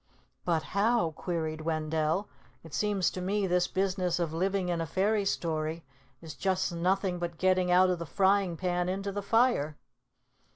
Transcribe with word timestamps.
"But 0.45 0.63
how?" 0.73 1.11
queried 1.11 1.61
Wendell. 1.61 2.27
"It 2.63 2.73
seems 2.73 3.11
to 3.11 3.21
me 3.21 3.45
this 3.45 3.67
business 3.67 4.17
of 4.17 4.33
living 4.33 4.69
in 4.69 4.81
a 4.81 4.87
fairy 4.87 5.25
story 5.25 5.83
is 6.23 6.33
just 6.33 6.73
nothing 6.73 7.19
but 7.19 7.37
getting 7.37 7.69
out 7.69 7.91
of 7.91 7.99
the 7.99 8.07
frying 8.07 8.57
pan 8.57 8.89
into 8.89 9.11
the 9.11 9.21
fire." 9.21 9.77